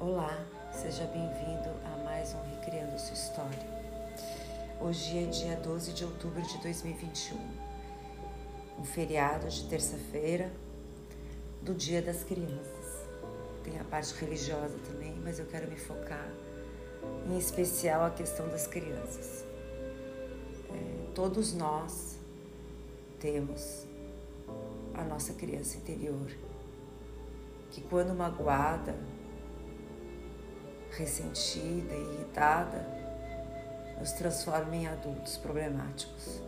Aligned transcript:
Olá, 0.00 0.34
seja 0.72 1.04
bem-vindo 1.04 1.68
a 1.84 2.02
mais 2.02 2.32
um 2.32 2.40
Recriando 2.54 2.98
Sua 2.98 3.12
História. 3.12 3.66
Hoje 4.80 5.24
é 5.24 5.26
dia 5.26 5.56
12 5.56 5.92
de 5.92 6.06
outubro 6.06 6.40
de 6.40 6.56
2021, 6.62 7.36
um 8.78 8.82
feriado 8.82 9.46
de 9.46 9.68
terça-feira 9.68 10.50
do 11.60 11.74
Dia 11.74 12.00
das 12.00 12.24
Crianças. 12.24 13.06
Tem 13.62 13.78
a 13.78 13.84
parte 13.84 14.14
religiosa 14.14 14.74
também, 14.90 15.14
mas 15.22 15.38
eu 15.38 15.44
quero 15.44 15.68
me 15.68 15.76
focar 15.76 16.32
em 17.28 17.36
especial 17.36 18.02
a 18.02 18.10
questão 18.10 18.48
das 18.48 18.66
crianças. 18.66 19.44
É, 20.70 21.12
todos 21.14 21.52
nós 21.52 22.16
temos 23.18 23.86
a 24.94 25.04
nossa 25.04 25.34
criança 25.34 25.76
interior, 25.76 26.30
que 27.70 27.82
quando 27.82 28.14
magoada, 28.14 28.96
ressentida 31.00 31.94
e 31.94 32.14
irritada, 32.14 32.86
nos 33.98 34.12
transforma 34.12 34.76
em 34.76 34.86
adultos 34.86 35.36
problemáticos. 35.38 36.40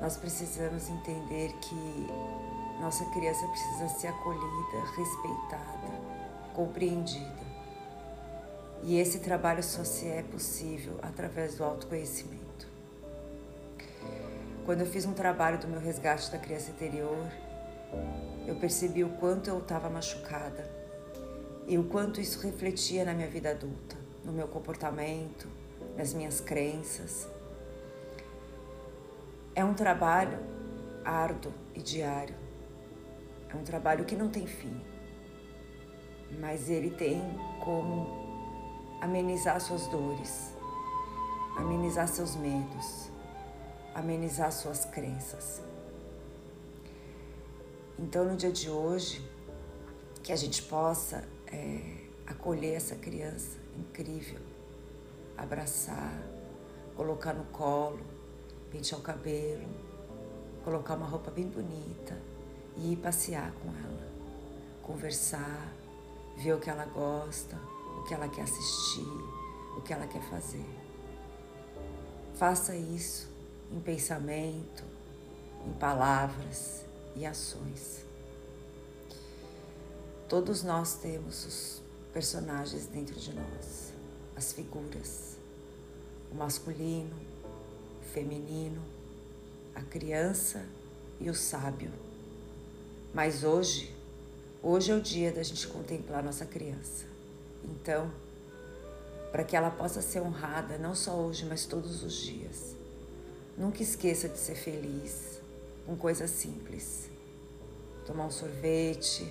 Nós 0.00 0.16
precisamos 0.16 0.88
entender 0.88 1.52
que 1.54 2.06
nossa 2.80 3.04
criança 3.06 3.46
precisa 3.48 3.88
ser 3.88 4.08
acolhida, 4.08 4.84
respeitada, 4.96 5.88
compreendida. 6.54 7.46
E 8.82 8.98
esse 8.98 9.20
trabalho 9.20 9.62
só 9.62 9.82
se 9.82 10.06
é 10.06 10.22
possível 10.22 10.98
através 11.02 11.56
do 11.56 11.64
autoconhecimento. 11.64 12.68
Quando 14.64 14.80
eu 14.80 14.86
fiz 14.86 15.06
um 15.06 15.14
trabalho 15.14 15.58
do 15.58 15.66
meu 15.66 15.80
resgate 15.80 16.30
da 16.30 16.38
criança 16.38 16.70
interior, 16.70 17.26
eu 18.46 18.54
percebi 18.56 19.02
o 19.02 19.08
quanto 19.10 19.48
eu 19.48 19.58
estava 19.58 19.88
machucada 19.88 20.85
e 21.66 21.76
o 21.76 21.84
quanto 21.84 22.20
isso 22.20 22.40
refletia 22.40 23.04
na 23.04 23.12
minha 23.12 23.28
vida 23.28 23.50
adulta, 23.50 23.96
no 24.24 24.32
meu 24.32 24.46
comportamento, 24.46 25.48
nas 25.96 26.14
minhas 26.14 26.40
crenças. 26.40 27.28
É 29.54 29.64
um 29.64 29.74
trabalho 29.74 30.38
árduo 31.04 31.52
e 31.74 31.82
diário. 31.82 32.34
É 33.48 33.56
um 33.56 33.64
trabalho 33.64 34.04
que 34.04 34.14
não 34.14 34.28
tem 34.28 34.46
fim, 34.46 34.80
mas 36.38 36.68
ele 36.68 36.90
tem 36.90 37.22
como 37.64 38.26
amenizar 39.00 39.60
suas 39.60 39.86
dores, 39.86 40.52
amenizar 41.56 42.08
seus 42.08 42.36
medos, 42.36 43.10
amenizar 43.94 44.52
suas 44.52 44.84
crenças. 44.84 45.62
Então, 47.98 48.24
no 48.24 48.36
dia 48.36 48.52
de 48.52 48.68
hoje, 48.68 49.26
que 50.22 50.32
a 50.32 50.36
gente 50.36 50.62
possa 50.64 51.24
é, 51.52 52.06
acolher 52.26 52.74
essa 52.74 52.96
criança 52.96 53.58
incrível, 53.76 54.40
abraçar, 55.36 56.20
colocar 56.94 57.34
no 57.34 57.44
colo, 57.46 58.00
pentear 58.70 59.00
o 59.00 59.02
cabelo, 59.02 59.68
colocar 60.64 60.94
uma 60.94 61.06
roupa 61.06 61.30
bem 61.30 61.46
bonita 61.46 62.18
e 62.76 62.92
ir 62.92 62.96
passear 62.96 63.52
com 63.62 63.68
ela, 63.68 64.08
conversar, 64.82 65.72
ver 66.36 66.54
o 66.54 66.60
que 66.60 66.70
ela 66.70 66.84
gosta, 66.86 67.56
o 67.98 68.02
que 68.04 68.14
ela 68.14 68.28
quer 68.28 68.42
assistir, 68.42 69.06
o 69.76 69.82
que 69.82 69.92
ela 69.92 70.06
quer 70.06 70.22
fazer. 70.22 70.66
Faça 72.34 72.76
isso 72.76 73.28
em 73.70 73.80
pensamento, 73.80 74.84
em 75.66 75.72
palavras 75.72 76.84
e 77.14 77.24
ações. 77.24 78.05
Todos 80.28 80.64
nós 80.64 80.94
temos 80.94 81.46
os 81.46 81.82
personagens 82.12 82.86
dentro 82.86 83.14
de 83.14 83.32
nós, 83.32 83.92
as 84.34 84.52
figuras, 84.52 85.36
o 86.32 86.34
masculino, 86.34 87.14
o 88.00 88.04
feminino, 88.12 88.82
a 89.72 89.82
criança 89.82 90.66
e 91.20 91.30
o 91.30 91.34
sábio. 91.34 91.92
Mas 93.14 93.44
hoje, 93.44 93.94
hoje 94.60 94.90
é 94.90 94.96
o 94.96 95.00
dia 95.00 95.30
da 95.30 95.44
gente 95.44 95.68
contemplar 95.68 96.24
nossa 96.24 96.44
criança. 96.44 97.04
Então, 97.62 98.10
para 99.30 99.44
que 99.44 99.54
ela 99.54 99.70
possa 99.70 100.02
ser 100.02 100.22
honrada 100.22 100.76
não 100.76 100.96
só 100.96 101.14
hoje, 101.14 101.46
mas 101.46 101.66
todos 101.66 102.02
os 102.02 102.14
dias. 102.14 102.74
Nunca 103.56 103.80
esqueça 103.80 104.28
de 104.28 104.38
ser 104.38 104.56
feliz 104.56 105.40
com 105.86 105.96
coisas 105.96 106.30
simples. 106.30 107.08
Tomar 108.04 108.26
um 108.26 108.30
sorvete, 108.30 109.24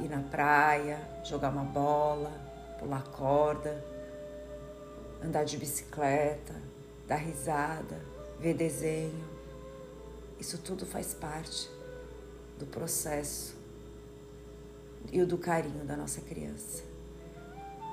ir 0.00 0.08
na 0.08 0.20
praia, 0.22 1.00
jogar 1.24 1.50
uma 1.50 1.64
bola, 1.64 2.30
pular 2.78 3.02
corda, 3.10 3.84
andar 5.22 5.44
de 5.44 5.56
bicicleta, 5.56 6.54
dar 7.06 7.16
risada, 7.16 8.00
ver 8.38 8.54
desenho. 8.54 9.28
Isso 10.38 10.58
tudo 10.58 10.86
faz 10.86 11.14
parte 11.14 11.68
do 12.58 12.66
processo 12.66 13.56
e 15.12 15.20
o 15.20 15.26
do 15.26 15.38
carinho 15.38 15.84
da 15.84 15.96
nossa 15.96 16.20
criança. 16.20 16.84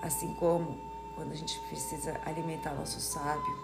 Assim 0.02 0.34
como 0.36 0.80
quando 1.16 1.32
a 1.32 1.36
gente 1.36 1.60
precisa 1.70 2.20
alimentar 2.26 2.74
nosso 2.76 3.00
sábio 3.00 3.56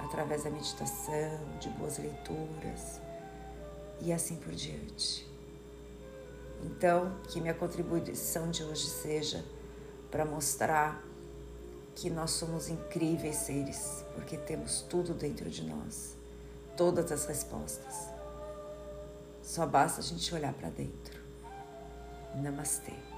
através 0.00 0.44
da 0.44 0.50
meditação, 0.50 1.40
de 1.60 1.68
boas 1.70 1.98
leituras 1.98 3.00
e 4.00 4.12
assim 4.12 4.36
por 4.36 4.52
diante. 4.52 5.33
Então, 6.62 7.16
que 7.28 7.40
minha 7.40 7.54
contribuição 7.54 8.50
de 8.50 8.62
hoje 8.62 8.86
seja 8.86 9.44
para 10.10 10.24
mostrar 10.24 11.02
que 11.94 12.10
nós 12.10 12.32
somos 12.32 12.68
incríveis 12.68 13.36
seres, 13.36 14.04
porque 14.14 14.36
temos 14.36 14.82
tudo 14.82 15.14
dentro 15.14 15.48
de 15.48 15.64
nós, 15.64 16.16
todas 16.76 17.12
as 17.12 17.24
respostas. 17.26 18.08
Só 19.42 19.66
basta 19.66 20.00
a 20.00 20.04
gente 20.04 20.34
olhar 20.34 20.52
para 20.54 20.70
dentro. 20.70 21.20
Namastê. 22.34 23.13